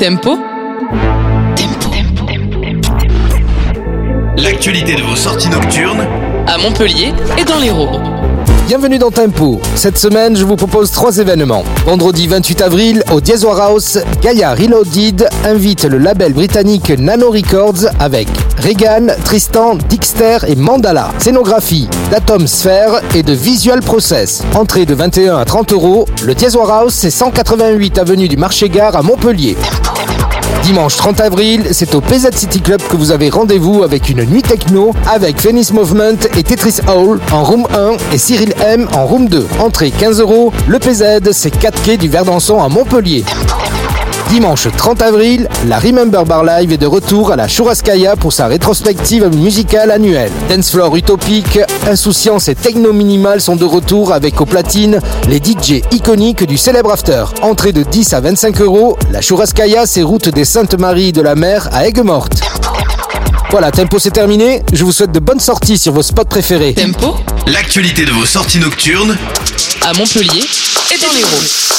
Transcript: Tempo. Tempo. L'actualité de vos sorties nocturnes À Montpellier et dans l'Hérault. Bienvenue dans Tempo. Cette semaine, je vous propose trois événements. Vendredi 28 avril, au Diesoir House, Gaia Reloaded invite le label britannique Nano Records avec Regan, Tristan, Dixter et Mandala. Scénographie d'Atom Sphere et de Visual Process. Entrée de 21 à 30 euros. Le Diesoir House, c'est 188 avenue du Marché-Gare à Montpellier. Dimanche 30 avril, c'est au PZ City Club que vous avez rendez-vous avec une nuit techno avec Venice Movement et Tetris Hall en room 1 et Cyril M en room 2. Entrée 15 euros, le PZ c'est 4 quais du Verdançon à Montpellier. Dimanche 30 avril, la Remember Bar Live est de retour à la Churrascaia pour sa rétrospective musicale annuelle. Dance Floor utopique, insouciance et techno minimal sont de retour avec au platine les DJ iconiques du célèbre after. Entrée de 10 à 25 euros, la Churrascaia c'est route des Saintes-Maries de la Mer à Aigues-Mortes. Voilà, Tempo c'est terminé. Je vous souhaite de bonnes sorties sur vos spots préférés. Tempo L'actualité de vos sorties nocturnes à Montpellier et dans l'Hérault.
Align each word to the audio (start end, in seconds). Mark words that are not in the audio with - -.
Tempo. 0.00 0.38
Tempo. 1.54 1.90
L'actualité 4.38 4.94
de 4.94 5.02
vos 5.02 5.14
sorties 5.14 5.50
nocturnes 5.50 6.06
À 6.46 6.56
Montpellier 6.56 7.12
et 7.36 7.44
dans 7.44 7.58
l'Hérault. 7.58 8.00
Bienvenue 8.66 8.98
dans 8.98 9.10
Tempo. 9.10 9.60
Cette 9.74 9.98
semaine, 9.98 10.36
je 10.36 10.44
vous 10.44 10.54
propose 10.54 10.92
trois 10.92 11.18
événements. 11.18 11.64
Vendredi 11.84 12.28
28 12.28 12.62
avril, 12.62 13.02
au 13.12 13.20
Diesoir 13.20 13.60
House, 13.60 13.98
Gaia 14.22 14.54
Reloaded 14.54 15.28
invite 15.44 15.84
le 15.84 15.98
label 15.98 16.32
britannique 16.32 16.90
Nano 16.90 17.30
Records 17.30 17.90
avec 17.98 18.28
Regan, 18.62 19.12
Tristan, 19.24 19.74
Dixter 19.88 20.38
et 20.46 20.54
Mandala. 20.54 21.10
Scénographie 21.18 21.88
d'Atom 22.12 22.46
Sphere 22.46 23.00
et 23.16 23.24
de 23.24 23.32
Visual 23.32 23.80
Process. 23.80 24.44
Entrée 24.54 24.86
de 24.86 24.94
21 24.94 25.38
à 25.38 25.44
30 25.44 25.72
euros. 25.72 26.06
Le 26.24 26.34
Diesoir 26.36 26.70
House, 26.70 26.94
c'est 26.94 27.10
188 27.10 27.98
avenue 27.98 28.28
du 28.28 28.36
Marché-Gare 28.36 28.94
à 28.94 29.02
Montpellier. 29.02 29.56
Dimanche 30.62 30.96
30 30.96 31.20
avril, 31.20 31.68
c'est 31.72 31.94
au 31.94 32.00
PZ 32.00 32.30
City 32.34 32.60
Club 32.60 32.80
que 32.88 32.96
vous 32.96 33.10
avez 33.10 33.28
rendez-vous 33.30 33.82
avec 33.82 34.08
une 34.08 34.24
nuit 34.24 34.42
techno 34.42 34.92
avec 35.10 35.40
Venice 35.42 35.72
Movement 35.72 36.18
et 36.36 36.42
Tetris 36.42 36.80
Hall 36.88 37.20
en 37.32 37.42
room 37.42 37.66
1 37.74 37.96
et 38.12 38.18
Cyril 38.18 38.54
M 38.64 38.88
en 38.94 39.06
room 39.06 39.28
2. 39.28 39.46
Entrée 39.58 39.90
15 39.90 40.20
euros, 40.20 40.52
le 40.68 40.78
PZ 40.78 41.32
c'est 41.32 41.50
4 41.50 41.82
quais 41.82 41.96
du 41.96 42.08
Verdançon 42.08 42.62
à 42.62 42.68
Montpellier. 42.68 43.24
Dimanche 44.30 44.68
30 44.76 45.02
avril, 45.02 45.48
la 45.66 45.80
Remember 45.80 46.24
Bar 46.24 46.44
Live 46.44 46.72
est 46.72 46.78
de 46.78 46.86
retour 46.86 47.32
à 47.32 47.36
la 47.36 47.48
Churrascaia 47.48 48.14
pour 48.14 48.32
sa 48.32 48.46
rétrospective 48.46 49.26
musicale 49.34 49.90
annuelle. 49.90 50.30
Dance 50.48 50.70
Floor 50.70 50.94
utopique, 50.94 51.58
insouciance 51.88 52.46
et 52.46 52.54
techno 52.54 52.92
minimal 52.92 53.40
sont 53.40 53.56
de 53.56 53.64
retour 53.64 54.12
avec 54.12 54.40
au 54.40 54.46
platine 54.46 55.00
les 55.28 55.38
DJ 55.38 55.82
iconiques 55.90 56.44
du 56.46 56.56
célèbre 56.58 56.92
after. 56.92 57.24
Entrée 57.42 57.72
de 57.72 57.82
10 57.82 58.12
à 58.12 58.20
25 58.20 58.60
euros, 58.60 58.96
la 59.10 59.20
Churrascaia 59.20 59.84
c'est 59.86 60.02
route 60.02 60.28
des 60.28 60.44
Saintes-Maries 60.44 61.10
de 61.12 61.22
la 61.22 61.34
Mer 61.34 61.68
à 61.72 61.88
Aigues-Mortes. 61.88 62.40
Voilà, 63.50 63.72
Tempo 63.72 63.98
c'est 63.98 64.12
terminé. 64.12 64.62
Je 64.72 64.84
vous 64.84 64.92
souhaite 64.92 65.10
de 65.10 65.18
bonnes 65.18 65.40
sorties 65.40 65.76
sur 65.76 65.92
vos 65.92 66.02
spots 66.02 66.24
préférés. 66.26 66.74
Tempo 66.74 67.16
L'actualité 67.48 68.04
de 68.04 68.12
vos 68.12 68.26
sorties 68.26 68.60
nocturnes 68.60 69.16
à 69.82 69.92
Montpellier 69.94 70.44
et 70.94 70.98
dans 71.00 71.12
l'Hérault. 71.12 71.69